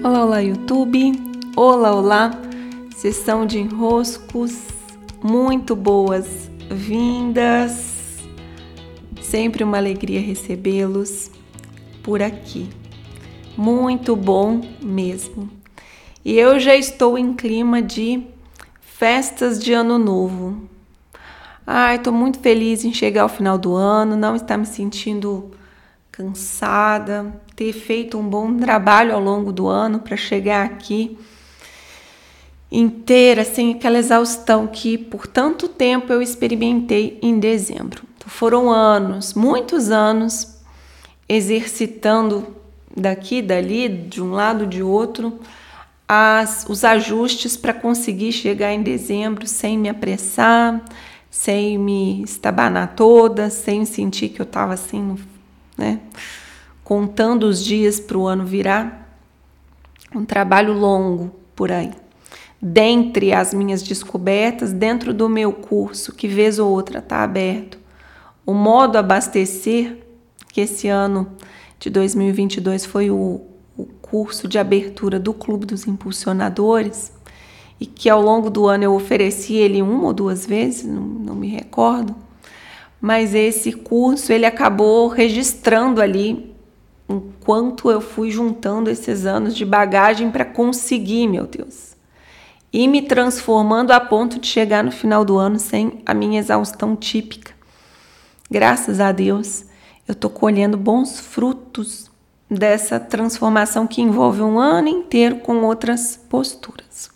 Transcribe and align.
Olá, 0.00 0.24
olá, 0.24 0.40
YouTube. 0.40 1.12
Olá, 1.54 1.94
olá. 1.94 2.30
Sessão 2.96 3.44
de 3.46 3.58
enroscos 3.58 4.66
muito 5.22 5.76
boas-vindas. 5.76 8.18
Sempre 9.20 9.62
uma 9.62 9.76
alegria 9.76 10.20
recebê-los 10.20 11.30
por 12.02 12.22
aqui. 12.22 12.68
Muito 13.56 14.16
bom 14.16 14.62
mesmo. 14.80 15.48
E 16.24 16.36
eu 16.36 16.58
já 16.58 16.74
estou 16.74 17.18
em 17.18 17.34
clima 17.34 17.80
de 17.80 18.24
festas 18.80 19.62
de 19.62 19.72
ano 19.72 19.98
novo. 19.98 20.68
Ai, 21.64 21.96
estou 21.96 22.12
muito 22.12 22.40
feliz 22.40 22.84
em 22.84 22.92
chegar 22.92 23.22
ao 23.22 23.28
final 23.28 23.56
do 23.56 23.74
ano, 23.74 24.16
não 24.16 24.34
estar 24.34 24.56
me 24.56 24.66
sentindo 24.66 25.52
cansada, 26.22 27.34
ter 27.56 27.72
feito 27.72 28.16
um 28.16 28.22
bom 28.22 28.56
trabalho 28.56 29.14
ao 29.14 29.20
longo 29.20 29.52
do 29.52 29.66
ano 29.66 29.98
para 29.98 30.16
chegar 30.16 30.64
aqui 30.64 31.18
inteira, 32.70 33.44
sem 33.44 33.74
aquela 33.74 33.98
exaustão 33.98 34.66
que 34.66 34.96
por 34.96 35.26
tanto 35.26 35.68
tempo 35.68 36.12
eu 36.12 36.22
experimentei 36.22 37.18
em 37.20 37.38
dezembro. 37.38 38.04
Então, 38.16 38.28
foram 38.28 38.70
anos, 38.70 39.34
muitos 39.34 39.90
anos, 39.90 40.60
exercitando 41.28 42.46
daqui, 42.96 43.42
dali, 43.42 43.88
de 43.88 44.22
um 44.22 44.32
lado, 44.32 44.66
de 44.66 44.82
outro, 44.82 45.40
as, 46.08 46.64
os 46.68 46.84
ajustes 46.84 47.56
para 47.56 47.74
conseguir 47.74 48.32
chegar 48.32 48.72
em 48.72 48.82
dezembro 48.82 49.46
sem 49.46 49.76
me 49.76 49.88
apressar, 49.88 50.82
sem 51.30 51.76
me 51.78 52.22
estabanar 52.22 52.94
toda, 52.94 53.50
sem 53.50 53.84
sentir 53.84 54.28
que 54.28 54.40
eu 54.40 54.44
estava 54.44 54.74
assim 54.74 55.00
no 55.00 55.31
né? 55.82 55.98
Contando 56.84 57.44
os 57.44 57.64
dias 57.64 57.98
para 57.98 58.16
o 58.16 58.26
ano 58.26 58.46
virar, 58.46 59.18
um 60.14 60.24
trabalho 60.24 60.72
longo 60.72 61.32
por 61.56 61.72
aí. 61.72 61.90
Dentre 62.60 63.32
as 63.32 63.52
minhas 63.52 63.82
descobertas, 63.82 64.72
dentro 64.72 65.12
do 65.12 65.28
meu 65.28 65.52
curso, 65.52 66.12
que 66.12 66.28
vez 66.28 66.60
ou 66.60 66.70
outra 66.70 67.00
está 67.00 67.24
aberto, 67.24 67.78
o 68.46 68.54
modo 68.54 68.96
abastecer, 68.96 69.98
que 70.52 70.60
esse 70.60 70.86
ano 70.86 71.26
de 71.80 71.90
2022 71.90 72.86
foi 72.86 73.10
o, 73.10 73.40
o 73.76 73.86
curso 74.00 74.46
de 74.46 74.58
abertura 74.58 75.18
do 75.18 75.34
Clube 75.34 75.66
dos 75.66 75.88
Impulsionadores, 75.88 77.12
e 77.80 77.86
que 77.86 78.08
ao 78.08 78.22
longo 78.22 78.48
do 78.48 78.68
ano 78.68 78.84
eu 78.84 78.94
ofereci 78.94 79.54
ele 79.54 79.82
uma 79.82 80.04
ou 80.04 80.12
duas 80.12 80.46
vezes, 80.46 80.84
não, 80.84 81.02
não 81.02 81.34
me 81.34 81.48
recordo 81.48 82.14
mas 83.02 83.34
esse 83.34 83.72
curso 83.72 84.32
ele 84.32 84.46
acabou 84.46 85.08
registrando 85.08 86.00
ali 86.00 86.54
o 87.08 87.20
quanto 87.44 87.90
eu 87.90 88.00
fui 88.00 88.30
juntando 88.30 88.88
esses 88.88 89.26
anos 89.26 89.56
de 89.56 89.64
bagagem 89.64 90.30
para 90.30 90.44
conseguir, 90.44 91.26
meu 91.26 91.44
Deus, 91.44 91.96
e 92.72 92.86
me 92.86 93.02
transformando 93.02 93.90
a 93.90 93.98
ponto 93.98 94.38
de 94.38 94.46
chegar 94.46 94.84
no 94.84 94.92
final 94.92 95.24
do 95.24 95.36
ano 95.36 95.58
sem 95.58 96.00
a 96.06 96.14
minha 96.14 96.38
exaustão 96.38 96.94
típica. 96.94 97.52
Graças 98.48 99.00
a 99.00 99.10
Deus, 99.10 99.64
eu 100.06 100.12
estou 100.12 100.30
colhendo 100.30 100.76
bons 100.76 101.18
frutos 101.18 102.08
dessa 102.48 103.00
transformação 103.00 103.84
que 103.84 104.00
envolve 104.00 104.42
um 104.42 104.60
ano 104.60 104.86
inteiro 104.86 105.40
com 105.40 105.64
outras 105.64 106.16
posturas. 106.30 107.10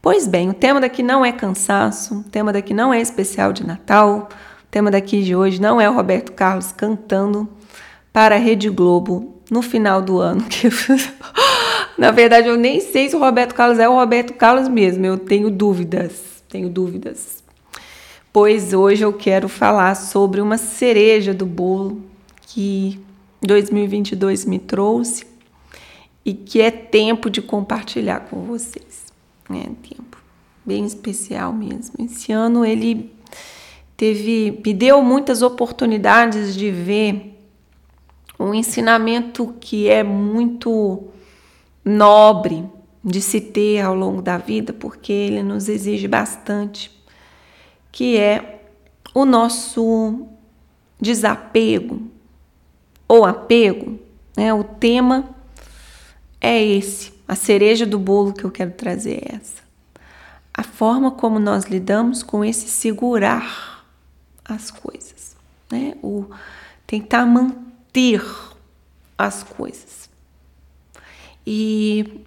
Pois 0.00 0.28
bem, 0.28 0.48
o 0.48 0.54
tema 0.54 0.80
daqui 0.80 1.02
não 1.02 1.24
é 1.24 1.32
cansaço, 1.32 2.20
o 2.20 2.22
tema 2.22 2.52
daqui 2.52 2.72
não 2.72 2.94
é 2.94 3.00
especial 3.00 3.52
de 3.52 3.66
Natal, 3.66 4.28
tema 4.72 4.90
daqui 4.90 5.22
de 5.22 5.36
hoje 5.36 5.60
não 5.60 5.78
é 5.78 5.88
o 5.88 5.92
Roberto 5.92 6.32
Carlos 6.32 6.72
cantando 6.72 7.46
para 8.10 8.36
a 8.36 8.38
Rede 8.38 8.70
Globo 8.70 9.34
no 9.50 9.60
final 9.60 10.00
do 10.00 10.18
ano. 10.18 10.42
Na 11.98 12.10
verdade, 12.10 12.48
eu 12.48 12.56
nem 12.56 12.80
sei 12.80 13.06
se 13.10 13.14
o 13.14 13.18
Roberto 13.18 13.54
Carlos 13.54 13.78
é 13.78 13.86
o 13.86 13.94
Roberto 13.94 14.32
Carlos 14.32 14.68
mesmo. 14.68 15.04
Eu 15.04 15.18
tenho 15.18 15.50
dúvidas, 15.50 16.42
tenho 16.48 16.70
dúvidas. 16.70 17.44
Pois 18.32 18.72
hoje 18.72 19.04
eu 19.04 19.12
quero 19.12 19.46
falar 19.46 19.94
sobre 19.94 20.40
uma 20.40 20.56
cereja 20.56 21.34
do 21.34 21.44
bolo 21.44 22.00
que 22.46 22.98
2022 23.42 24.46
me 24.46 24.58
trouxe 24.58 25.26
e 26.24 26.32
que 26.32 26.62
é 26.62 26.70
tempo 26.70 27.28
de 27.28 27.42
compartilhar 27.42 28.20
com 28.20 28.44
vocês. 28.44 29.04
É 29.50 29.64
tempo 29.86 30.16
bem 30.64 30.86
especial 30.86 31.52
mesmo. 31.52 31.94
Esse 31.98 32.32
ano 32.32 32.64
ele 32.64 33.12
teve, 34.02 34.60
me 34.66 34.74
deu 34.74 35.00
muitas 35.00 35.42
oportunidades 35.42 36.56
de 36.56 36.72
ver 36.72 37.38
um 38.36 38.52
ensinamento 38.52 39.54
que 39.60 39.88
é 39.88 40.02
muito 40.02 41.04
nobre 41.84 42.64
de 43.04 43.22
se 43.22 43.40
ter 43.40 43.80
ao 43.80 43.94
longo 43.94 44.20
da 44.20 44.38
vida, 44.38 44.72
porque 44.72 45.12
ele 45.12 45.40
nos 45.40 45.68
exige 45.68 46.08
bastante, 46.08 46.90
que 47.92 48.18
é 48.18 48.64
o 49.14 49.24
nosso 49.24 50.26
desapego 51.00 52.02
ou 53.06 53.24
apego, 53.24 54.00
né? 54.36 54.52
O 54.52 54.64
tema 54.64 55.30
é 56.40 56.60
esse, 56.60 57.12
a 57.28 57.36
cereja 57.36 57.86
do 57.86 58.00
bolo 58.00 58.32
que 58.32 58.42
eu 58.42 58.50
quero 58.50 58.72
trazer 58.72 59.22
é 59.22 59.36
essa. 59.36 59.62
A 60.52 60.64
forma 60.64 61.12
como 61.12 61.38
nós 61.38 61.66
lidamos 61.66 62.24
com 62.24 62.44
esse 62.44 62.68
segurar 62.68 63.71
as 64.54 64.70
coisas, 64.70 65.36
né? 65.70 65.94
O 66.02 66.26
tentar 66.86 67.24
manter 67.26 68.22
as 69.16 69.42
coisas. 69.42 70.10
E 71.46 72.24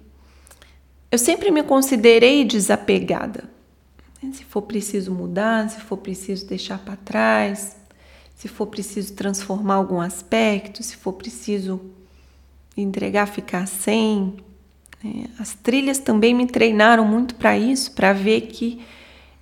eu 1.10 1.18
sempre 1.18 1.50
me 1.50 1.62
considerei 1.62 2.44
desapegada. 2.44 3.48
Né? 4.22 4.32
Se 4.32 4.44
for 4.44 4.62
preciso 4.62 5.12
mudar, 5.12 5.68
se 5.70 5.80
for 5.80 5.96
preciso 5.96 6.46
deixar 6.46 6.78
para 6.78 6.96
trás, 6.96 7.76
se 8.34 8.48
for 8.48 8.66
preciso 8.66 9.14
transformar 9.14 9.76
algum 9.76 10.00
aspecto, 10.00 10.82
se 10.82 10.96
for 10.96 11.12
preciso 11.12 11.80
entregar, 12.76 13.26
ficar 13.26 13.66
sem. 13.66 14.34
Né? 15.02 15.26
As 15.38 15.54
trilhas 15.54 15.98
também 15.98 16.34
me 16.34 16.46
treinaram 16.46 17.04
muito 17.04 17.34
para 17.36 17.56
isso, 17.56 17.92
para 17.92 18.12
ver 18.12 18.42
que 18.42 18.84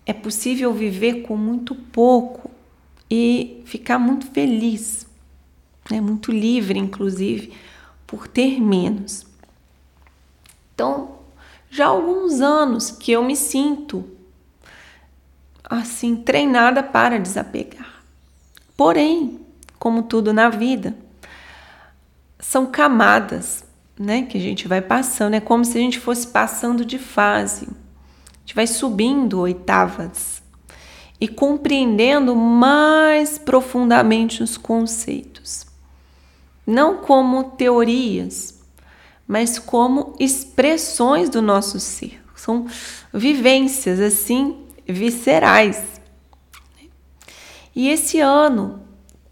é 0.06 0.12
possível 0.12 0.72
viver 0.72 1.22
com 1.22 1.36
muito 1.36 1.74
pouco 1.74 2.50
e 3.16 3.62
ficar 3.64 3.96
muito 3.96 4.26
feliz, 4.26 5.06
né? 5.88 6.00
muito 6.00 6.32
livre, 6.32 6.76
inclusive, 6.76 7.52
por 8.04 8.26
ter 8.26 8.60
menos. 8.60 9.24
Então, 10.74 11.18
já 11.70 11.84
há 11.84 11.90
alguns 11.90 12.40
anos 12.40 12.90
que 12.90 13.12
eu 13.12 13.22
me 13.22 13.36
sinto 13.36 14.04
assim 15.62 16.16
treinada 16.16 16.82
para 16.82 17.20
desapegar. 17.20 18.02
Porém, 18.76 19.40
como 19.78 20.02
tudo 20.02 20.32
na 20.32 20.48
vida, 20.48 20.96
são 22.40 22.66
camadas, 22.66 23.64
né, 23.96 24.22
que 24.22 24.36
a 24.36 24.40
gente 24.40 24.66
vai 24.66 24.80
passando, 24.80 25.34
é 25.34 25.40
como 25.40 25.64
se 25.64 25.78
a 25.78 25.80
gente 25.80 26.00
fosse 26.00 26.26
passando 26.26 26.84
de 26.84 26.98
fase. 26.98 27.66
A 27.66 28.40
gente 28.40 28.56
vai 28.56 28.66
subindo 28.66 29.38
oitavas 29.38 30.42
e 31.24 31.28
compreendendo 31.28 32.36
mais 32.36 33.38
profundamente 33.38 34.42
os 34.42 34.58
conceitos. 34.58 35.64
Não 36.66 36.98
como 36.98 37.44
teorias, 37.44 38.62
mas 39.26 39.58
como 39.58 40.14
expressões 40.20 41.30
do 41.30 41.40
nosso 41.40 41.80
ser. 41.80 42.22
São 42.36 42.66
vivências 43.10 44.00
assim 44.00 44.66
viscerais. 44.86 45.98
E 47.74 47.88
esse 47.88 48.20
ano, 48.20 48.82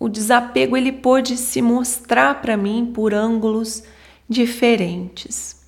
o 0.00 0.08
desapego 0.08 0.78
ele 0.78 0.92
pôde 0.92 1.36
se 1.36 1.60
mostrar 1.60 2.40
para 2.40 2.56
mim 2.56 2.90
por 2.94 3.12
ângulos 3.12 3.82
diferentes, 4.26 5.60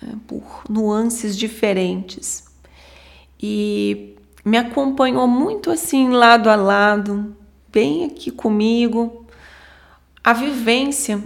né? 0.00 0.14
por 0.28 0.62
nuances 0.68 1.36
diferentes. 1.36 2.44
E 3.42 4.14
me 4.44 4.56
acompanhou 4.56 5.26
muito 5.26 5.70
assim, 5.70 6.10
lado 6.10 6.48
a 6.48 6.56
lado, 6.56 7.36
bem 7.70 8.04
aqui 8.04 8.30
comigo. 8.30 9.26
A 10.22 10.32
vivência 10.32 11.22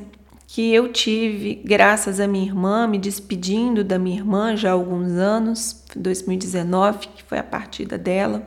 que 0.47 0.73
eu 0.73 0.93
tive, 0.93 1.57
graças 1.65 2.21
à 2.21 2.27
minha 2.27 2.47
irmã, 2.47 2.87
me 2.87 2.99
despedindo 2.99 3.83
da 3.83 3.99
minha 3.99 4.17
irmã 4.17 4.57
já 4.57 4.71
há 4.71 4.73
alguns 4.73 5.13
anos, 5.13 5.83
2019, 5.97 7.09
que 7.09 7.23
foi 7.25 7.39
a 7.39 7.43
partida 7.43 7.99
dela, 7.99 8.47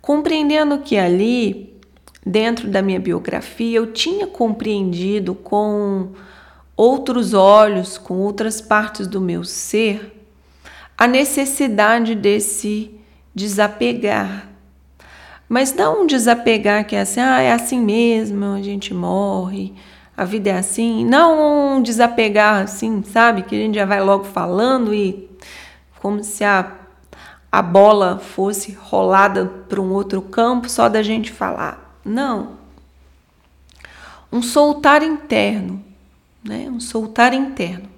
compreendendo 0.00 0.78
que 0.78 0.96
ali, 0.96 1.78
dentro 2.24 2.68
da 2.68 2.80
minha 2.80 2.98
biografia, 2.98 3.76
eu 3.78 3.92
tinha 3.92 4.26
compreendido 4.26 5.34
com 5.34 6.12
outros 6.76 7.34
olhos, 7.34 7.98
com 7.98 8.14
outras 8.14 8.62
partes 8.62 9.06
do 9.06 9.20
meu 9.20 9.44
ser, 9.44 10.24
a 10.96 11.06
necessidade 11.06 12.14
desse 12.14 12.99
desapegar. 13.40 14.46
Mas 15.48 15.74
não 15.74 16.02
um 16.02 16.06
desapegar 16.06 16.86
que 16.86 16.94
é 16.94 17.00
assim, 17.00 17.20
ah, 17.20 17.40
é 17.40 17.52
assim 17.52 17.80
mesmo, 17.80 18.44
a 18.52 18.62
gente 18.62 18.94
morre, 18.94 19.74
a 20.16 20.24
vida 20.24 20.50
é 20.50 20.58
assim, 20.58 21.04
não 21.04 21.76
um 21.76 21.82
desapegar 21.82 22.62
assim, 22.62 23.02
sabe? 23.02 23.42
Que 23.42 23.56
a 23.56 23.58
gente 23.58 23.74
já 23.74 23.84
vai 23.84 24.00
logo 24.00 24.24
falando 24.24 24.94
e 24.94 25.28
como 25.98 26.22
se 26.22 26.44
a, 26.44 26.72
a 27.50 27.62
bola 27.62 28.18
fosse 28.18 28.72
rolada 28.72 29.46
para 29.68 29.80
um 29.80 29.92
outro 29.92 30.22
campo 30.22 30.68
só 30.68 30.88
da 30.88 31.02
gente 31.02 31.32
falar. 31.32 31.98
Não. 32.04 32.58
Um 34.30 34.42
soltar 34.42 35.02
interno, 35.02 35.82
né? 36.44 36.68
Um 36.70 36.78
soltar 36.78 37.34
interno. 37.34 37.88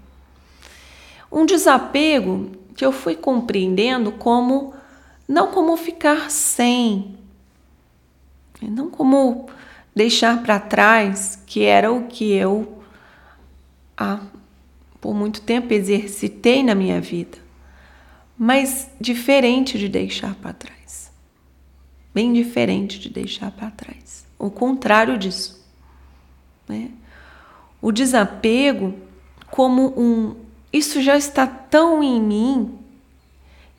Um 1.31 1.45
desapego 1.45 2.53
que 2.75 2.85
eu 2.85 2.93
fui 2.93 3.15
compreendendo 3.15 4.13
como 4.13 4.75
não 5.29 5.51
como 5.53 5.77
ficar 5.77 6.31
sem, 6.31 7.17
não 8.61 8.91
como 8.91 9.49
deixar 9.95 10.43
para 10.43 10.59
trás, 10.61 11.43
que 11.47 11.63
era 11.63 11.93
o 11.93 12.07
que 12.07 12.33
eu 12.33 12.83
ah, 13.97 14.21
por 15.01 15.15
muito 15.15 15.41
tempo 15.41 15.73
exercitei 15.73 16.63
na 16.63 16.75
minha 16.75 17.01
vida, 17.01 17.39
mas 18.39 18.91
diferente 19.01 19.79
de 19.79 19.89
deixar 19.89 20.35
para 20.37 20.53
trás, 20.53 21.13
bem 22.15 22.33
diferente 22.33 22.99
de 22.99 23.09
deixar 23.09 23.51
para 23.51 23.71
trás, 23.71 24.27
o 24.39 24.51
contrário 24.51 25.19
disso, 25.19 25.65
né? 26.69 26.91
O 27.81 27.91
desapego 27.91 28.95
como 29.51 29.93
um 30.01 30.37
isso 30.73 31.03
já 31.03 31.17
está 31.17 31.47
tão 31.47 32.03
em 32.03 32.21
mim 32.21 32.79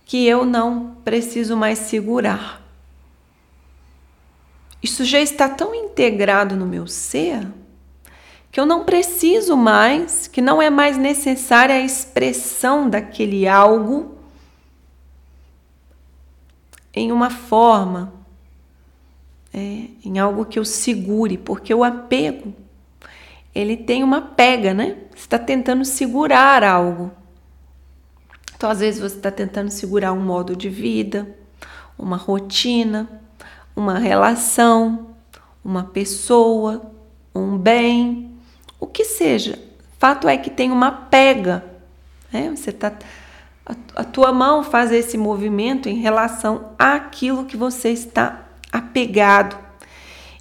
que 0.05 0.27
eu 0.27 0.45
não 0.45 0.95
preciso 1.03 1.55
mais 1.55 1.79
segurar. 1.79 2.61
Isso 4.81 5.05
já 5.05 5.19
está 5.19 5.47
tão 5.47 5.73
integrado 5.73 6.55
no 6.55 6.65
meu 6.65 6.87
ser 6.87 7.47
que 8.51 8.59
eu 8.59 8.67
não 8.67 8.83
preciso 8.83 9.57
mais, 9.57 10.27
que 10.27 10.39
não 10.39 10.61
é 10.61 10.69
mais 10.69 10.95
necessária 10.95 11.73
a 11.73 11.79
expressão 11.79 12.87
daquele 12.87 13.47
algo 13.47 14.15
em 16.93 17.11
uma 17.11 17.31
forma, 17.31 18.13
é, 19.51 19.85
em 20.05 20.19
algo 20.19 20.45
que 20.45 20.59
eu 20.59 20.65
segure, 20.65 21.35
porque 21.35 21.73
o 21.73 21.83
apego 21.83 22.53
ele 23.55 23.75
tem 23.75 24.03
uma 24.03 24.21
pega, 24.21 24.71
né? 24.73 24.97
Está 25.15 25.37
tentando 25.39 25.83
segurar 25.83 26.63
algo. 26.63 27.11
Então, 28.63 28.71
às 28.71 28.79
vezes, 28.79 29.01
você 29.01 29.17
está 29.17 29.29
tentando 29.29 29.69
segurar 29.69 30.13
um 30.13 30.21
modo 30.21 30.55
de 30.55 30.69
vida, 30.69 31.27
uma 31.99 32.15
rotina, 32.15 33.21
uma 33.75 33.99
relação, 33.99 35.07
uma 35.61 35.83
pessoa, 35.83 36.81
um 37.35 37.57
bem, 37.57 38.31
o 38.79 38.87
que 38.87 39.03
seja. 39.03 39.59
Fato 39.99 40.29
é 40.29 40.37
que 40.37 40.49
tem 40.49 40.71
uma 40.71 40.93
pega. 40.93 41.61
Né? 42.31 42.53
Você 42.55 42.71
tá, 42.71 42.93
a, 43.65 43.75
a 43.97 44.03
tua 44.05 44.31
mão 44.31 44.63
faz 44.63 44.93
esse 44.93 45.17
movimento 45.17 45.89
em 45.89 45.95
relação 45.95 46.69
àquilo 46.79 47.43
que 47.43 47.57
você 47.57 47.89
está 47.89 48.45
apegado. 48.71 49.59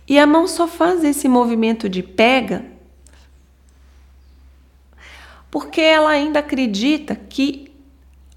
E 0.06 0.16
a 0.16 0.28
mão 0.28 0.46
só 0.46 0.68
faz 0.68 1.02
esse 1.02 1.26
movimento 1.28 1.88
de 1.88 2.04
pega 2.04 2.66
porque 5.50 5.80
ela 5.80 6.08
ainda 6.08 6.38
acredita 6.38 7.14
que 7.14 7.71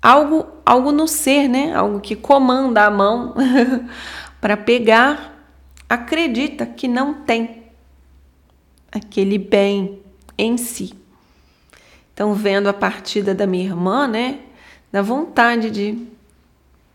algo, 0.05 0.45
algo 0.63 0.91
no 0.91 1.07
ser, 1.07 1.47
né? 1.47 1.73
Algo 1.73 1.99
que 1.99 2.15
comanda 2.15 2.85
a 2.85 2.91
mão 2.91 3.33
para 4.39 4.55
pegar, 4.55 5.35
acredita 5.89 6.63
que 6.63 6.87
não 6.87 7.15
tem 7.15 7.63
aquele 8.91 9.39
bem 9.39 9.99
em 10.37 10.57
si. 10.57 10.93
Então, 12.13 12.35
vendo 12.35 12.69
a 12.69 12.73
partida 12.73 13.33
da 13.33 13.47
minha 13.47 13.65
irmã, 13.65 14.07
né? 14.07 14.41
Da 14.91 15.01
vontade 15.01 15.71
de 15.71 16.07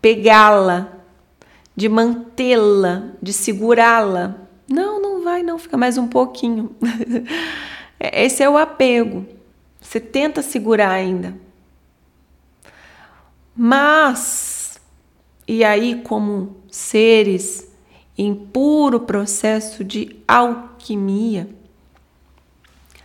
pegá-la, 0.01 0.93
de 1.75 1.89
mantê-la, 1.89 3.09
de 3.21 3.33
segurá-la. 3.33 4.37
Não, 4.69 5.01
não 5.01 5.21
vai, 5.21 5.43
não, 5.43 5.59
fica 5.59 5.75
mais 5.75 5.97
um 5.97 6.07
pouquinho. 6.07 6.73
Esse 7.99 8.41
é 8.41 8.49
o 8.49 8.57
apego. 8.57 9.25
Você 9.81 9.99
tenta 9.99 10.41
segurar 10.41 10.91
ainda. 10.91 11.50
Mas, 13.55 14.79
e 15.47 15.63
aí, 15.63 16.01
como 16.03 16.57
seres 16.69 17.69
em 18.17 18.33
puro 18.33 19.01
processo 19.01 19.83
de 19.83 20.15
alquimia, 20.27 21.49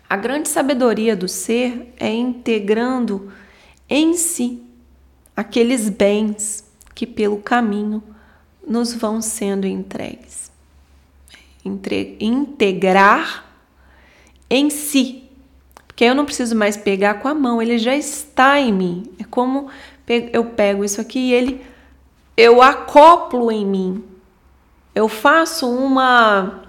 a 0.09 0.17
grande 0.17 0.49
sabedoria 0.49 1.17
do 1.17 1.27
ser 1.27 1.93
é 1.99 2.13
integrando 2.13 3.33
em 3.89 4.15
si 4.15 4.63
aqueles 5.35 5.89
bens 5.89 6.65
que 6.95 7.07
pelo 7.07 7.39
caminho 7.39 8.03
nos 8.67 8.93
vão 8.95 9.21
sendo 9.21 9.67
entregues. 9.67 10.51
Entre, 11.65 12.17
integrar 12.21 13.45
em 14.49 14.71
si 14.71 15.25
que 15.97 16.05
eu 16.05 16.15
não 16.15 16.27
preciso 16.27 16.55
mais 16.55 16.77
pegar 16.77 17.15
com 17.15 17.27
a 17.27 17.35
mão, 17.35 17.61
ele 17.61 17.79
já 17.79 17.97
está 17.97 18.61
em 18.61 18.73
mim. 18.73 19.11
É 19.19 19.25
como 19.25 19.69
eu 20.08 20.44
pego 20.44 20.85
isso 20.85 21.00
aqui 21.00 21.19
e 21.19 21.32
ele 21.32 21.67
eu 22.37 22.61
acoplo 22.61 23.50
em 23.50 23.64
mim. 23.64 24.05
Eu 24.94 25.08
faço 25.08 25.69
uma 25.69 26.62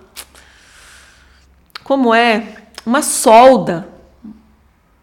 como 1.84 2.14
é? 2.14 2.64
Uma 2.86 3.02
solda 3.02 3.88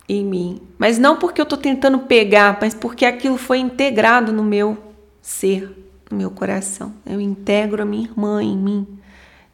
em 0.06 0.24
mim, 0.24 0.60
mas 0.78 0.98
não 0.98 1.16
porque 1.16 1.40
eu 1.40 1.44
estou 1.44 1.58
tentando 1.58 2.00
pegar, 2.00 2.58
mas 2.60 2.74
porque 2.74 3.06
aquilo 3.06 3.38
foi 3.38 3.58
integrado 3.58 4.32
no 4.32 4.42
meu 4.42 4.76
ser, 5.22 5.70
no 6.10 6.18
meu 6.18 6.30
coração. 6.30 6.94
Eu 7.06 7.20
integro 7.20 7.82
a 7.82 7.86
minha 7.86 8.04
irmã 8.04 8.42
em 8.42 8.56
mim, 8.56 8.86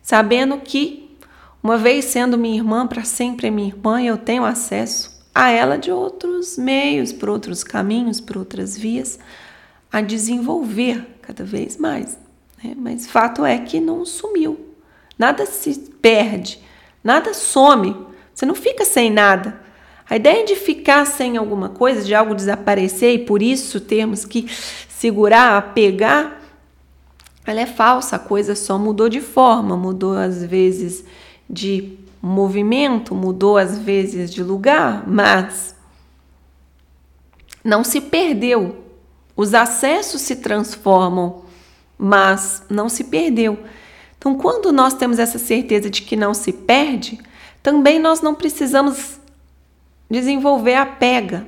sabendo 0.02 0.58
que 0.58 1.16
uma 1.62 1.76
vez 1.76 2.06
sendo 2.06 2.38
minha 2.38 2.56
irmã, 2.56 2.86
para 2.86 3.04
sempre 3.04 3.46
é 3.48 3.50
minha 3.50 3.68
irmã, 3.68 4.02
eu 4.02 4.16
tenho 4.16 4.44
acesso 4.44 5.19
a 5.34 5.50
ela 5.50 5.78
de 5.78 5.90
outros 5.90 6.58
meios, 6.58 7.12
por 7.12 7.28
outros 7.28 7.62
caminhos, 7.62 8.20
por 8.20 8.36
outras 8.36 8.76
vias, 8.76 9.18
a 9.92 10.00
desenvolver 10.00 11.06
cada 11.22 11.44
vez 11.44 11.76
mais. 11.76 12.18
Né? 12.62 12.74
Mas 12.76 13.06
fato 13.06 13.44
é 13.44 13.58
que 13.58 13.80
não 13.80 14.04
sumiu. 14.04 14.58
Nada 15.18 15.46
se 15.46 15.78
perde, 16.00 16.60
nada 17.02 17.34
some. 17.34 17.94
Você 18.34 18.46
não 18.46 18.54
fica 18.54 18.84
sem 18.84 19.10
nada. 19.10 19.60
A 20.08 20.16
ideia 20.16 20.44
de 20.44 20.56
ficar 20.56 21.06
sem 21.06 21.36
alguma 21.36 21.68
coisa, 21.68 22.02
de 22.02 22.14
algo 22.14 22.34
desaparecer 22.34 23.14
e 23.14 23.24
por 23.24 23.42
isso 23.42 23.80
termos 23.80 24.24
que 24.24 24.48
segurar, 24.88 25.56
apegar, 25.56 26.40
ela 27.46 27.60
é 27.60 27.66
falsa. 27.66 28.16
A 28.16 28.18
coisa 28.18 28.56
só 28.56 28.76
mudou 28.76 29.08
de 29.08 29.20
forma, 29.20 29.76
mudou 29.76 30.16
às 30.16 30.44
vezes 30.44 31.04
de 31.48 31.96
movimento, 32.22 33.14
mudou 33.14 33.56
às 33.56 33.78
vezes 33.78 34.30
de 34.30 34.42
lugar, 34.42 35.06
mas 35.06 35.74
não 37.64 37.82
se 37.82 38.00
perdeu. 38.00 38.84
Os 39.36 39.54
acessos 39.54 40.20
se 40.20 40.36
transformam, 40.36 41.44
mas 41.98 42.62
não 42.68 42.88
se 42.88 43.04
perdeu. 43.04 43.58
Então, 44.18 44.34
quando 44.34 44.70
nós 44.70 44.94
temos 44.94 45.18
essa 45.18 45.38
certeza 45.38 45.88
de 45.88 46.02
que 46.02 46.14
não 46.16 46.34
se 46.34 46.52
perde, 46.52 47.18
também 47.62 47.98
nós 47.98 48.20
não 48.20 48.34
precisamos 48.34 49.18
desenvolver 50.10 50.74
a 50.74 50.84
pega 50.84 51.46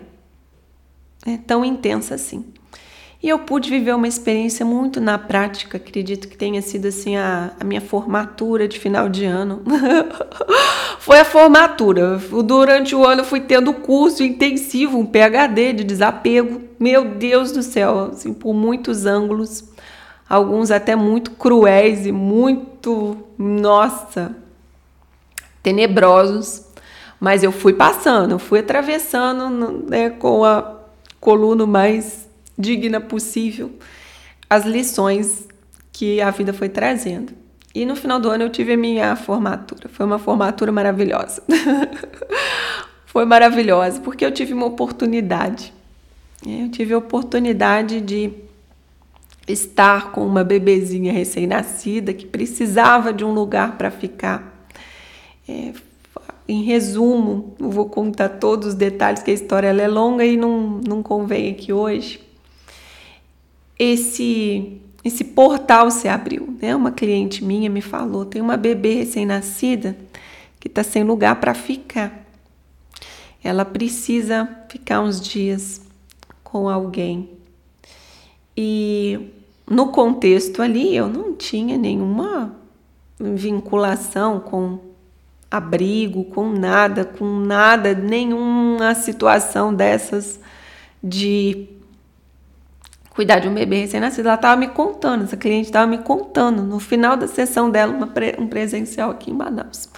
é 1.24 1.36
tão 1.36 1.64
intensa 1.64 2.14
assim. 2.14 2.44
E 3.22 3.28
eu 3.28 3.38
pude 3.38 3.70
viver 3.70 3.94
uma 3.94 4.08
experiência 4.08 4.66
muito 4.66 5.00
na 5.00 5.16
prática, 5.16 5.76
acredito 5.76 6.26
que 6.26 6.36
tenha 6.36 6.60
sido 6.60 6.88
assim 6.88 7.16
a, 7.16 7.52
a 7.60 7.62
minha 7.62 7.80
formatura 7.80 8.66
de 8.66 8.80
final 8.80 9.08
de 9.08 9.24
ano. 9.24 9.62
Foi 10.98 11.20
a 11.20 11.24
formatura. 11.24 12.16
Durante 12.44 12.96
o 12.96 13.06
ano 13.06 13.20
eu 13.20 13.24
fui 13.24 13.38
tendo 13.38 13.72
curso 13.74 14.24
intensivo, 14.24 14.98
um 14.98 15.06
PhD 15.06 15.72
de 15.72 15.84
desapego. 15.84 16.62
Meu 16.80 17.14
Deus 17.14 17.52
do 17.52 17.62
céu, 17.62 18.10
assim, 18.12 18.34
por 18.34 18.52
muitos 18.52 19.06
ângulos, 19.06 19.70
alguns 20.28 20.72
até 20.72 20.96
muito 20.96 21.30
cruéis 21.30 22.04
e 22.04 22.10
muito, 22.10 23.16
nossa, 23.38 24.34
tenebrosos. 25.62 26.66
Mas 27.20 27.44
eu 27.44 27.52
fui 27.52 27.72
passando, 27.72 28.32
eu 28.32 28.38
fui 28.40 28.58
atravessando 28.58 29.84
né, 29.88 30.10
com 30.10 30.44
a 30.44 30.80
coluna 31.20 31.64
mais 31.64 32.31
digna 32.62 33.00
possível 33.00 33.72
as 34.48 34.64
lições 34.64 35.48
que 35.92 36.20
a 36.20 36.30
vida 36.30 36.52
foi 36.52 36.68
trazendo. 36.68 37.32
E 37.74 37.84
no 37.84 37.96
final 37.96 38.20
do 38.20 38.30
ano 38.30 38.44
eu 38.44 38.50
tive 38.50 38.74
a 38.74 38.76
minha 38.76 39.16
formatura. 39.16 39.88
Foi 39.88 40.06
uma 40.06 40.18
formatura 40.18 40.70
maravilhosa. 40.70 41.42
foi 43.06 43.24
maravilhosa 43.24 44.00
porque 44.00 44.24
eu 44.24 44.30
tive 44.30 44.52
uma 44.52 44.66
oportunidade. 44.66 45.72
Eu 46.46 46.70
tive 46.70 46.92
a 46.94 46.98
oportunidade 46.98 48.00
de 48.00 48.32
estar 49.48 50.12
com 50.12 50.26
uma 50.26 50.44
bebezinha 50.44 51.12
recém-nascida 51.12 52.12
que 52.12 52.26
precisava 52.26 53.12
de 53.12 53.24
um 53.24 53.32
lugar 53.32 53.76
para 53.76 53.90
ficar. 53.90 54.66
É, 55.48 55.72
em 56.48 56.62
resumo, 56.62 57.54
não 57.58 57.70
vou 57.70 57.88
contar 57.88 58.28
todos 58.28 58.68
os 58.68 58.74
detalhes, 58.74 59.22
que 59.22 59.30
a 59.30 59.34
história 59.34 59.68
é 59.68 59.88
longa 59.88 60.24
e 60.24 60.36
não, 60.36 60.80
não 60.86 61.02
convém 61.02 61.50
aqui 61.50 61.72
hoje. 61.72 62.20
Esse, 63.78 64.80
esse 65.04 65.24
portal 65.24 65.90
se 65.90 66.08
abriu, 66.08 66.56
né? 66.60 66.74
Uma 66.74 66.92
cliente 66.92 67.44
minha 67.44 67.68
me 67.68 67.80
falou: 67.80 68.24
tem 68.24 68.40
uma 68.40 68.56
bebê 68.56 68.94
recém-nascida 68.94 69.96
que 70.60 70.68
está 70.68 70.82
sem 70.82 71.02
lugar 71.02 71.40
para 71.40 71.54
ficar. 71.54 72.24
Ela 73.42 73.64
precisa 73.64 74.48
ficar 74.68 75.00
uns 75.00 75.20
dias 75.20 75.80
com 76.44 76.68
alguém. 76.68 77.30
E 78.56 79.18
no 79.68 79.88
contexto 79.88 80.62
ali 80.62 80.94
eu 80.94 81.08
não 81.08 81.34
tinha 81.34 81.76
nenhuma 81.76 82.54
vinculação 83.18 84.38
com 84.38 84.78
abrigo, 85.50 86.24
com 86.24 86.50
nada, 86.50 87.04
com 87.04 87.40
nada, 87.40 87.94
nenhuma 87.94 88.94
situação 88.94 89.74
dessas 89.74 90.40
de 91.02 91.68
cuidar 93.14 93.40
de 93.40 93.48
um 93.48 93.54
bebê 93.54 93.80
recém-nascido. 93.80 94.26
Ela 94.26 94.36
estava 94.36 94.58
me 94.58 94.68
contando, 94.68 95.24
essa 95.24 95.36
cliente 95.36 95.66
estava 95.66 95.86
me 95.86 95.98
contando 95.98 96.62
no 96.62 96.78
final 96.78 97.16
da 97.16 97.28
sessão 97.28 97.70
dela, 97.70 98.06
pre 98.06 98.36
um 98.38 98.46
presencial 98.46 99.10
aqui 99.10 99.30
em 99.30 99.34
Manaus. 99.34 99.88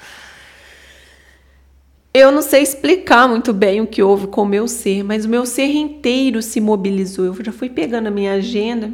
Eu 2.12 2.30
não 2.30 2.42
sei 2.42 2.62
explicar 2.62 3.28
muito 3.28 3.52
bem 3.52 3.80
o 3.80 3.86
que 3.86 4.02
houve 4.02 4.28
com 4.28 4.42
o 4.42 4.46
meu 4.46 4.68
ser, 4.68 5.02
mas 5.02 5.24
o 5.24 5.28
meu 5.28 5.44
ser 5.46 5.66
inteiro 5.66 6.42
se 6.42 6.60
mobilizou. 6.60 7.24
Eu 7.26 7.44
já 7.44 7.52
fui 7.52 7.68
pegando 7.68 8.06
a 8.06 8.10
minha 8.10 8.34
agenda, 8.34 8.90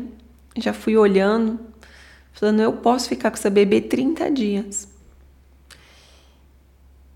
já 0.56 0.72
fui 0.72 0.96
olhando, 0.96 1.58
falando: 2.32 2.60
eu 2.60 2.72
posso 2.74 3.08
ficar 3.08 3.30
com 3.30 3.36
essa 3.36 3.50
bebê 3.50 3.80
30 3.80 4.30
dias. 4.30 4.88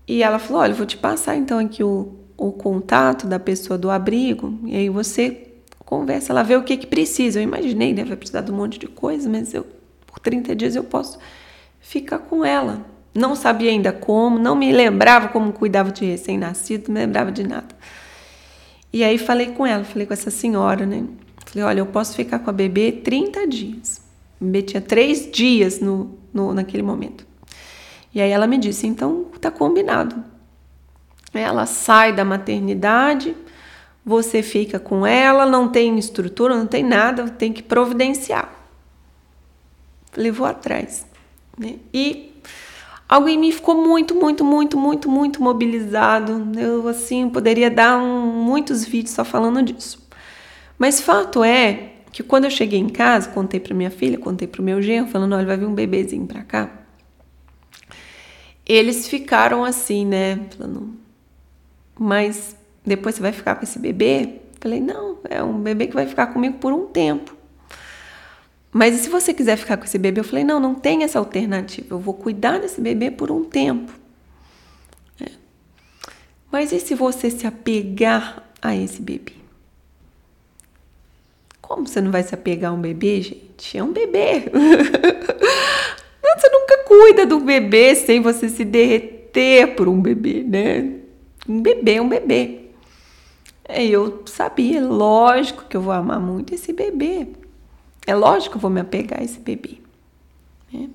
E 0.07 0.21
ela 0.21 0.37
falou: 0.37 0.61
olha, 0.61 0.73
vou 0.75 0.85
te 0.85 0.97
passar 0.97 1.35
então 1.35 1.57
aqui 1.57 1.83
o, 1.83 2.13
o 2.37 2.51
contato 2.51 3.25
da 3.25 3.39
pessoa 3.39 3.75
do 3.75 3.89
abrigo, 3.89 4.59
e 4.65 4.75
aí 4.75 4.89
você 4.89 5.44
conversa, 5.85 6.33
ela 6.33 6.43
vê 6.43 6.55
o 6.55 6.63
que, 6.63 6.75
que 6.75 6.87
precisa. 6.87 7.39
Eu 7.39 7.43
imaginei, 7.43 7.93
deve 7.93 8.15
precisar 8.15 8.41
de 8.41 8.51
um 8.51 8.55
monte 8.55 8.79
de 8.79 8.87
coisa, 8.87 9.29
mas 9.29 9.53
eu, 9.53 9.65
por 10.07 10.19
30 10.19 10.55
dias 10.55 10.75
eu 10.75 10.83
posso 10.83 11.19
ficar 11.79 12.19
com 12.19 12.43
ela. 12.43 12.85
Não 13.13 13.35
sabia 13.35 13.69
ainda 13.69 13.93
como, 13.93 14.37
não 14.37 14.55
me 14.55 14.71
lembrava 14.73 15.29
como 15.29 15.53
cuidava 15.53 15.91
de 15.91 16.03
recém-nascido, 16.03 16.87
não 16.87 16.95
me 16.95 16.99
lembrava 17.05 17.31
de 17.31 17.47
nada. 17.47 17.73
E 18.91 19.03
aí 19.03 19.17
falei 19.17 19.47
com 19.47 19.65
ela, 19.65 19.83
falei 19.83 20.05
com 20.05 20.13
essa 20.13 20.31
senhora, 20.31 20.85
né? 20.85 21.05
Falei, 21.45 21.63
olha, 21.63 21.79
eu 21.79 21.85
posso 21.85 22.15
ficar 22.15 22.39
com 22.39 22.49
a 22.49 22.53
bebê 22.53 22.91
30 22.91 23.47
dias. 23.47 24.01
O 24.39 24.45
bebê 24.45 24.63
tinha 24.63 24.81
três 24.81 25.31
dias 25.31 25.79
no, 25.79 26.17
no, 26.33 26.53
naquele 26.53 26.83
momento. 26.83 27.25
E 28.13 28.21
aí 28.21 28.31
ela 28.31 28.47
me 28.47 28.57
disse, 28.57 28.87
então 28.87 29.25
tá 29.39 29.51
combinado. 29.51 30.15
Ela 31.33 31.65
sai 31.65 32.13
da 32.13 32.23
maternidade, 32.23 33.35
você 34.05 34.43
fica 34.43 34.79
com 34.79 35.05
ela, 35.05 35.47
não 35.47 35.67
tem 35.67 35.97
estrutura, 35.97 36.55
não 36.55 36.67
tem 36.67 36.83
nada, 36.83 37.27
tem 37.27 37.51
que 37.51 37.63
providenciar. 37.63 38.53
Falei, 40.11 40.29
vou 40.29 40.45
atrás. 40.45 41.07
Né? 41.57 41.77
E 41.91 42.31
algo 43.09 43.27
em 43.27 43.37
mim 43.37 43.51
ficou 43.51 43.75
muito, 43.75 44.13
muito, 44.13 44.45
muito, 44.45 44.77
muito, 44.77 45.09
muito 45.09 45.41
mobilizado. 45.41 46.51
Eu, 46.55 46.87
assim, 46.87 47.27
poderia 47.27 47.71
dar 47.71 47.97
um, 47.97 48.31
muitos 48.43 48.85
vídeos 48.85 49.15
só 49.15 49.25
falando 49.25 49.63
disso. 49.63 50.07
Mas 50.77 51.01
fato 51.01 51.43
é 51.43 51.93
que 52.11 52.21
quando 52.21 52.45
eu 52.45 52.51
cheguei 52.51 52.79
em 52.79 52.89
casa, 52.89 53.29
contei 53.29 53.59
para 53.59 53.73
minha 53.73 53.91
filha, 53.91 54.17
contei 54.17 54.47
para 54.47 54.61
o 54.61 54.63
meu 54.63 54.81
genro, 54.81 55.09
falando: 55.09 55.33
olha, 55.33 55.45
vai 55.45 55.57
vir 55.57 55.65
um 55.65 55.73
bebezinho 55.73 56.27
para 56.27 56.43
cá. 56.43 56.69
Eles 58.65 59.07
ficaram 59.07 59.63
assim, 59.65 60.05
né? 60.05 60.39
Falando, 60.57 60.95
mas 61.97 62.55
depois 62.85 63.15
você 63.15 63.21
vai 63.21 63.31
ficar 63.31 63.55
com 63.55 63.63
esse 63.63 63.79
bebê? 63.79 64.41
Falei: 64.59 64.79
não, 64.79 65.17
é 65.29 65.43
um 65.43 65.59
bebê 65.59 65.87
que 65.87 65.93
vai 65.93 66.05
ficar 66.05 66.27
comigo 66.27 66.57
por 66.57 66.73
um 66.73 66.87
tempo. 66.87 67.35
Mas 68.71 68.93
e 68.95 69.03
se 69.03 69.09
você 69.09 69.33
quiser 69.33 69.57
ficar 69.57 69.77
com 69.77 69.85
esse 69.85 69.97
bebê? 69.97 70.19
Eu 70.19 70.23
falei: 70.23 70.43
não, 70.43 70.59
não 70.59 70.75
tem 70.75 71.03
essa 71.03 71.19
alternativa. 71.19 71.95
Eu 71.95 71.99
vou 71.99 72.13
cuidar 72.13 72.59
desse 72.59 72.81
bebê 72.81 73.09
por 73.09 73.31
um 73.31 73.43
tempo. 73.43 73.91
É. 75.21 75.29
Mas 76.51 76.71
e 76.71 76.79
se 76.79 76.93
você 76.95 77.31
se 77.31 77.47
apegar 77.47 78.43
a 78.61 78.75
esse 78.75 79.01
bebê? 79.01 79.33
Como 81.61 81.87
você 81.87 82.01
não 82.01 82.11
vai 82.11 82.21
se 82.21 82.35
apegar 82.35 82.71
a 82.71 82.73
um 82.73 82.81
bebê, 82.81 83.21
gente? 83.21 83.77
É 83.77 83.83
um 83.83 83.93
bebê. 83.93 84.43
você 86.37 86.49
nunca 86.49 86.83
cuida 86.85 87.25
do 87.25 87.39
bebê 87.39 87.95
sem 87.95 88.19
você 88.19 88.49
se 88.49 88.65
derreter 88.65 89.75
por 89.75 89.87
um 89.87 90.01
bebê, 90.01 90.43
né? 90.43 90.91
Um 91.47 91.61
bebê 91.61 91.93
é 91.93 92.01
um 92.01 92.09
bebê. 92.09 92.64
É, 93.67 93.83
eu 93.83 94.23
sabia, 94.25 94.85
lógico 94.85 95.65
que 95.67 95.75
eu 95.75 95.81
vou 95.81 95.93
amar 95.93 96.19
muito 96.19 96.53
esse 96.53 96.71
bebê. 96.71 97.27
É 98.05 98.13
lógico 98.13 98.51
que 98.51 98.57
eu 98.57 98.61
vou 98.61 98.69
me 98.69 98.79
apegar 98.79 99.19
a 99.19 99.23
esse 99.23 99.39
bebê. 99.39 99.79
Né? 100.71 100.89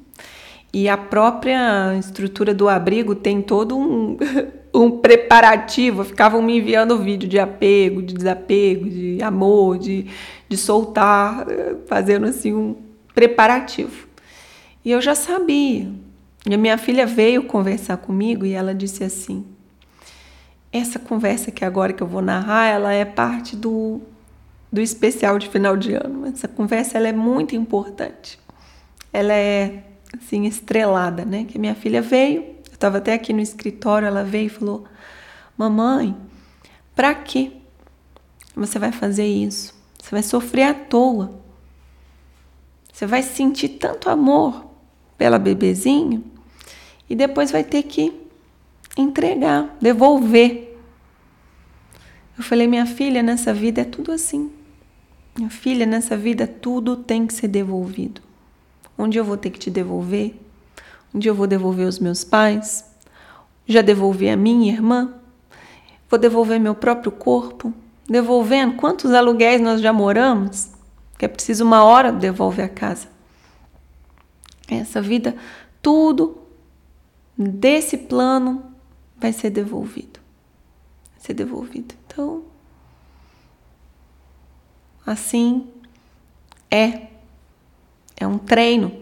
E 0.72 0.88
a 0.88 0.96
própria 0.96 1.96
estrutura 1.98 2.54
do 2.54 2.68
abrigo 2.68 3.16
tem 3.16 3.42
todo 3.42 3.76
um, 3.76 4.16
um 4.72 4.90
preparativo. 4.98 6.04
Ficavam 6.04 6.40
me 6.40 6.58
enviando 6.58 6.96
vídeo 6.98 7.28
de 7.28 7.40
apego, 7.40 8.00
de 8.00 8.14
desapego, 8.14 8.88
de 8.88 9.20
amor, 9.20 9.78
de, 9.78 10.06
de 10.48 10.56
soltar, 10.56 11.44
fazendo 11.86 12.26
assim 12.26 12.54
um 12.54 12.76
preparativo. 13.12 14.06
E 14.84 14.92
eu 14.92 15.00
já 15.00 15.16
sabia. 15.16 15.90
E 16.48 16.54
a 16.54 16.58
minha 16.58 16.78
filha 16.78 17.04
veio 17.04 17.42
conversar 17.44 17.96
comigo 17.96 18.46
e 18.46 18.52
ela 18.52 18.72
disse 18.72 19.02
assim: 19.02 19.44
essa 20.72 20.98
conversa 20.98 21.50
que 21.50 21.64
agora 21.64 21.92
que 21.92 22.02
eu 22.02 22.06
vou 22.06 22.22
narrar, 22.22 22.66
ela 22.66 22.92
é 22.92 23.04
parte 23.04 23.56
do 23.56 24.00
do 24.72 24.80
especial 24.80 25.36
de 25.38 25.48
final 25.48 25.76
de 25.76 25.94
ano. 25.94 26.26
Essa 26.26 26.46
conversa 26.46 26.96
ela 26.96 27.08
é 27.08 27.12
muito 27.12 27.56
importante. 27.56 28.38
Ela 29.12 29.32
é 29.32 29.82
assim 30.16 30.46
estrelada, 30.46 31.24
né? 31.24 31.44
Que 31.44 31.58
minha 31.58 31.74
filha 31.74 32.00
veio, 32.00 32.42
eu 32.42 32.74
estava 32.74 32.98
até 32.98 33.12
aqui 33.14 33.32
no 33.32 33.40
escritório, 33.40 34.06
ela 34.06 34.22
veio 34.22 34.46
e 34.46 34.50
falou: 34.50 34.84
"Mamãe, 35.56 36.16
para 36.94 37.14
que 37.14 37.60
você 38.54 38.78
vai 38.78 38.92
fazer 38.92 39.26
isso? 39.26 39.74
Você 39.98 40.10
vai 40.10 40.22
sofrer 40.22 40.64
à 40.64 40.74
toa. 40.74 41.40
Você 42.92 43.06
vai 43.06 43.22
sentir 43.22 43.70
tanto 43.70 44.10
amor 44.10 44.66
pela 45.16 45.38
bebezinha 45.38 46.22
e 47.08 47.14
depois 47.14 47.50
vai 47.50 47.64
ter 47.64 47.82
que 47.84 48.19
entregar, 49.00 49.76
devolver. 49.80 50.78
Eu 52.36 52.44
falei, 52.44 52.66
minha 52.66 52.86
filha, 52.86 53.22
nessa 53.22 53.52
vida 53.52 53.82
é 53.82 53.84
tudo 53.84 54.12
assim. 54.12 54.50
Minha 55.36 55.50
filha, 55.50 55.86
nessa 55.86 56.16
vida 56.16 56.46
tudo 56.46 56.96
tem 56.96 57.26
que 57.26 57.34
ser 57.34 57.48
devolvido. 57.48 58.20
Onde 58.96 59.18
eu 59.18 59.24
vou 59.24 59.36
ter 59.36 59.50
que 59.50 59.58
te 59.58 59.70
devolver? 59.70 60.34
Onde 61.14 61.28
eu 61.28 61.34
vou 61.34 61.46
devolver 61.46 61.86
os 61.86 61.98
meus 61.98 62.24
pais? 62.24 62.84
Já 63.66 63.82
devolvi 63.82 64.28
a 64.28 64.36
minha 64.36 64.72
irmã? 64.72 65.14
Vou 66.08 66.18
devolver 66.18 66.58
meu 66.58 66.74
próprio 66.74 67.12
corpo? 67.12 67.72
Devolvendo? 68.08 68.74
Quantos 68.74 69.12
aluguéis 69.12 69.60
nós 69.60 69.80
já 69.80 69.92
moramos? 69.92 70.70
Que 71.16 71.24
é 71.24 71.28
preciso 71.28 71.64
uma 71.64 71.84
hora 71.84 72.10
devolver 72.10 72.64
a 72.64 72.68
casa. 72.68 73.08
Essa 74.68 75.00
vida, 75.00 75.36
tudo 75.80 76.38
desse 77.36 77.96
plano 77.96 78.69
vai 79.20 79.32
ser 79.32 79.50
devolvido. 79.50 80.18
Vai 81.12 81.20
ser 81.26 81.34
devolvido. 81.34 81.94
Então, 82.06 82.44
Assim 85.10 85.66
é. 86.70 87.08
É 88.16 88.26
um 88.26 88.38
treino. 88.38 88.92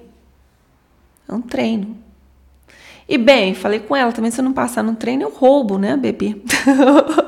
É 1.29 1.35
um 1.35 1.43
treino. 1.43 1.99
E 3.07 3.19
bem, 3.19 3.55
falei 3.55 3.81
com 3.81 3.95
ela 3.97 4.13
também, 4.13 4.31
se 4.31 4.41
eu 4.41 4.45
não 4.45 4.53
passar 4.53 4.83
no 4.83 4.95
treino, 4.95 5.25
eu 5.25 5.31
roubo, 5.31 5.77
né, 5.77 5.97
bebê? 5.97 6.41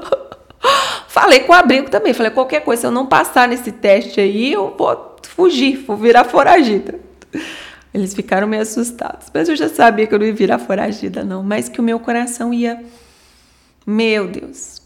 falei 1.09 1.40
com 1.40 1.52
o 1.52 1.56
abrigo 1.56 1.90
também, 1.90 2.14
falei, 2.14 2.30
qualquer 2.30 2.61
coisa, 2.61 2.80
se 2.80 2.87
eu 2.87 2.90
não 2.90 3.06
passar 3.06 3.49
nesse 3.49 3.73
teste 3.73 4.20
aí, 4.20 4.52
eu 4.52 4.75
vou 4.76 5.16
fugir, 5.23 5.76
vou 5.78 5.97
virar 5.97 6.25
foragida. 6.25 7.00
Eles 7.92 8.14
ficaram 8.14 8.47
meio 8.47 8.62
assustados, 8.62 9.28
mas 9.35 9.49
eu 9.49 9.56
já 9.56 9.68
sabia 9.68 10.06
que 10.06 10.14
eu 10.14 10.18
não 10.18 10.26
ia 10.26 10.32
virar 10.32 10.59
foragida, 10.59 11.25
não, 11.25 11.42
mas 11.42 11.68
que 11.68 11.80
o 11.80 11.82
meu 11.82 11.99
coração 11.99 12.54
ia, 12.54 12.85
meu 13.87 14.28
Deus, 14.28 14.80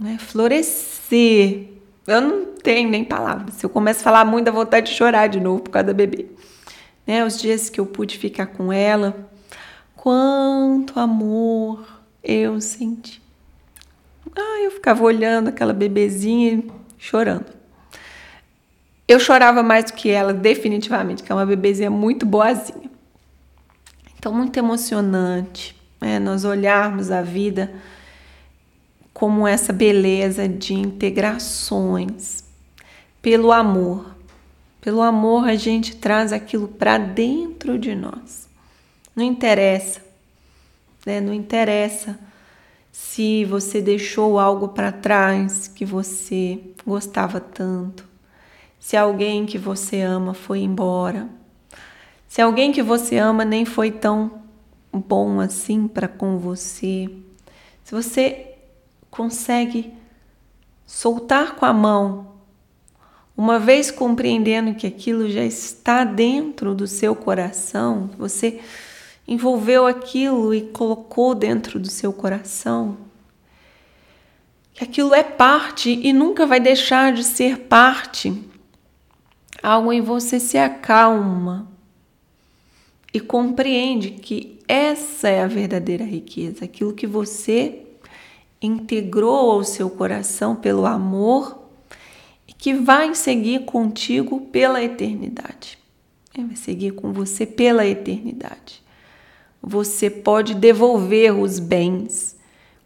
né, 0.00 0.16
florescer 0.18 1.74
eu 2.06 2.20
não 2.20 2.44
tenho 2.46 2.90
nem 2.90 3.04
palavras. 3.04 3.54
Se 3.54 3.64
eu 3.64 3.70
começo 3.70 4.00
a 4.00 4.02
falar 4.02 4.24
muito, 4.24 4.46
dá 4.46 4.50
vontade 4.50 4.90
de 4.90 4.96
chorar 4.96 5.26
de 5.26 5.40
novo 5.40 5.62
por 5.62 5.70
causa 5.70 5.86
da 5.86 5.94
bebê. 5.94 6.26
Né? 7.06 7.24
Os 7.24 7.40
dias 7.40 7.70
que 7.70 7.80
eu 7.80 7.86
pude 7.86 8.18
ficar 8.18 8.46
com 8.46 8.72
ela, 8.72 9.28
quanto 9.96 10.98
amor 11.00 11.86
eu 12.22 12.60
senti. 12.60 13.22
Ah, 14.36 14.60
eu 14.62 14.70
ficava 14.70 15.02
olhando 15.02 15.48
aquela 15.48 15.72
bebezinha 15.72 16.54
e 16.54 16.72
chorando. 16.98 17.46
Eu 19.06 19.20
chorava 19.20 19.62
mais 19.62 19.86
do 19.86 19.92
que 19.92 20.08
ela, 20.10 20.32
definitivamente, 20.32 21.22
que 21.22 21.30
é 21.30 21.34
uma 21.34 21.44
bebezinha 21.44 21.90
muito 21.90 22.24
boazinha. 22.24 22.90
Então, 24.18 24.32
muito 24.32 24.56
emocionante. 24.56 25.76
é 26.00 26.18
nós 26.18 26.44
olharmos 26.44 27.10
a 27.10 27.20
vida 27.20 27.72
como 29.12 29.46
essa 29.46 29.72
beleza 29.72 30.48
de 30.48 30.74
integrações 30.74 32.44
pelo 33.22 33.52
amor. 33.52 34.14
Pelo 34.80 35.00
amor 35.00 35.48
a 35.48 35.54
gente 35.54 35.96
traz 35.96 36.32
aquilo 36.32 36.68
para 36.68 36.98
dentro 36.98 37.78
de 37.78 37.94
nós. 37.94 38.48
Não 39.16 39.24
interessa, 39.24 40.02
né? 41.06 41.20
Não 41.20 41.32
interessa 41.32 42.18
se 42.92 43.44
você 43.44 43.80
deixou 43.80 44.38
algo 44.38 44.68
para 44.68 44.92
trás 44.92 45.68
que 45.68 45.84
você 45.84 46.60
gostava 46.86 47.40
tanto, 47.40 48.06
se 48.84 48.98
alguém 48.98 49.46
que 49.46 49.56
você 49.56 50.02
ama 50.02 50.34
foi 50.34 50.58
embora, 50.58 51.26
se 52.28 52.42
alguém 52.42 52.70
que 52.70 52.82
você 52.82 53.16
ama 53.16 53.42
nem 53.42 53.64
foi 53.64 53.90
tão 53.90 54.42
bom 54.92 55.40
assim 55.40 55.88
para 55.88 56.06
com 56.06 56.36
você, 56.36 57.08
se 57.82 57.94
você 57.94 58.56
consegue 59.10 59.90
soltar 60.84 61.54
com 61.56 61.64
a 61.64 61.72
mão, 61.72 62.34
uma 63.34 63.58
vez 63.58 63.90
compreendendo 63.90 64.74
que 64.74 64.86
aquilo 64.86 65.30
já 65.30 65.42
está 65.42 66.04
dentro 66.04 66.74
do 66.74 66.86
seu 66.86 67.16
coração, 67.16 68.10
você 68.18 68.60
envolveu 69.26 69.86
aquilo 69.86 70.54
e 70.54 70.60
colocou 70.60 71.34
dentro 71.34 71.80
do 71.80 71.88
seu 71.88 72.12
coração, 72.12 72.98
que 74.74 74.84
aquilo 74.84 75.14
é 75.14 75.22
parte 75.22 75.88
e 75.90 76.12
nunca 76.12 76.44
vai 76.44 76.60
deixar 76.60 77.14
de 77.14 77.24
ser 77.24 77.60
parte. 77.60 78.52
Algo 79.64 79.90
em 79.94 80.02
você 80.02 80.38
se 80.38 80.58
acalma 80.58 81.66
e 83.14 83.18
compreende 83.18 84.10
que 84.10 84.58
essa 84.68 85.26
é 85.26 85.42
a 85.42 85.46
verdadeira 85.46 86.04
riqueza, 86.04 86.66
aquilo 86.66 86.92
que 86.92 87.06
você 87.06 87.80
integrou 88.60 89.52
ao 89.52 89.64
seu 89.64 89.88
coração 89.88 90.54
pelo 90.54 90.84
amor 90.84 91.58
e 92.46 92.52
que 92.52 92.74
vai 92.74 93.14
seguir 93.14 93.64
contigo 93.64 94.42
pela 94.52 94.84
eternidade. 94.84 95.78
É, 96.36 96.44
vai 96.44 96.56
seguir 96.56 96.90
com 96.90 97.14
você 97.14 97.46
pela 97.46 97.86
eternidade. 97.86 98.82
Você 99.62 100.10
pode 100.10 100.54
devolver 100.54 101.34
os 101.34 101.58
bens, 101.58 102.36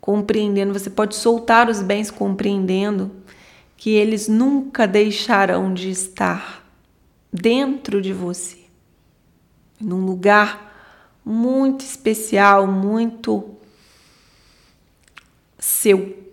compreendendo, 0.01 0.73
você 0.73 0.91
pode 0.91 1.17
soltar 1.17 1.69
os 1.69 1.83
bens 1.83 2.09
compreendendo 2.09 3.11
que 3.77 3.91
eles 3.91 4.29
nunca 4.29 4.87
deixarão 4.87 5.75
de 5.75 5.91
estar 5.91 6.58
dentro 7.33 8.01
de 8.01 8.13
você 8.13 8.69
num 9.81 10.05
lugar 10.05 10.69
muito 11.25 11.85
especial, 11.85 12.67
muito 12.67 13.57
seu. 15.59 16.27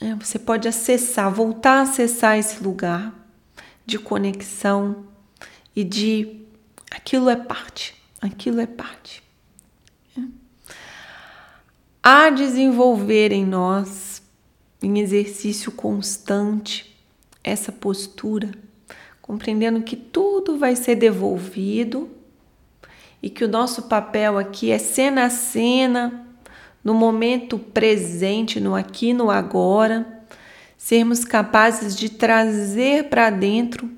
É, 0.00 0.14
você 0.14 0.38
pode 0.38 0.68
acessar, 0.68 1.32
voltar 1.32 1.78
a 1.78 1.82
acessar 1.82 2.38
esse 2.38 2.62
lugar 2.62 3.12
de 3.86 3.98
conexão 3.98 5.06
e 5.74 5.82
de 5.82 6.42
aquilo 6.90 7.30
é 7.30 7.36
parte, 7.36 7.94
aquilo 8.20 8.60
é 8.60 8.66
parte. 8.66 9.22
É. 10.16 10.22
A 12.02 12.30
desenvolver 12.30 13.32
em 13.32 13.44
nós, 13.44 14.22
em 14.82 14.98
exercício 14.98 15.72
constante, 15.72 16.94
essa 17.42 17.72
postura, 17.72 18.52
compreendendo 19.24 19.80
que 19.80 19.96
tudo 19.96 20.58
vai 20.58 20.76
ser 20.76 20.96
devolvido 20.96 22.10
e 23.22 23.30
que 23.30 23.42
o 23.42 23.48
nosso 23.48 23.84
papel 23.84 24.36
aqui 24.36 24.70
é 24.70 24.76
cena 24.78 25.24
a 25.24 25.30
cena, 25.30 26.26
no 26.84 26.92
momento 26.92 27.58
presente, 27.58 28.60
no 28.60 28.74
aqui, 28.74 29.14
no 29.14 29.30
agora, 29.30 30.26
sermos 30.76 31.24
capazes 31.24 31.96
de 31.96 32.10
trazer 32.10 33.08
para 33.08 33.30
dentro 33.30 33.90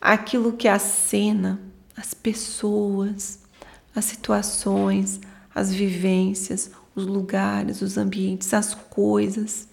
aquilo 0.00 0.52
que 0.52 0.68
a 0.68 0.78
cena, 0.78 1.60
as 1.96 2.14
pessoas, 2.14 3.40
as 3.96 4.04
situações, 4.04 5.20
as 5.52 5.74
vivências, 5.74 6.70
os 6.94 7.04
lugares, 7.04 7.82
os 7.82 7.98
ambientes, 7.98 8.54
as 8.54 8.74
coisas 8.74 9.66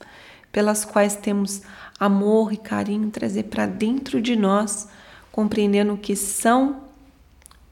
pelas 0.52 0.84
quais 0.84 1.16
temos 1.16 1.62
amor 2.00 2.54
e 2.54 2.58
carinho, 2.58 3.10
trazer 3.10 3.44
para 3.44 3.66
dentro 3.66 4.22
de 4.22 4.36
nós, 4.36 4.88
compreendendo 5.32 5.98
que 5.98 6.16
são 6.16 6.82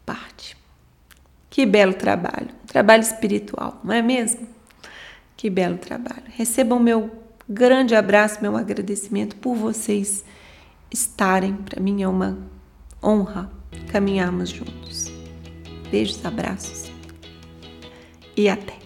parte. 0.06 0.58
Que 1.50 1.66
belo 1.66 1.94
trabalho, 1.94 2.50
trabalho 2.68 3.02
espiritual, 3.02 3.80
não 3.84 3.94
é 3.94 4.02
mesmo? 4.02 4.48
Que 5.38 5.50
belo 5.50 5.78
trabalho. 5.78 6.24
Recebam 6.30 6.80
meu 6.80 7.12
grande 7.48 7.96
abraço, 7.96 8.42
meu 8.42 8.58
agradecimento 8.58 9.36
por 9.36 9.56
vocês 9.56 10.24
estarem. 10.92 11.54
Para 11.54 11.82
mim 11.82 12.02
é 12.02 12.08
uma 12.08 12.38
honra 13.04 13.52
caminharmos 13.92 14.50
juntos. 14.50 15.12
Beijos, 15.90 16.26
abraços 16.26 16.92
e 18.36 18.50
até. 18.50 18.85